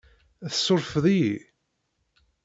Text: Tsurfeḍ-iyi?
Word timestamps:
Tsurfeḍ-iyi? 0.53 1.35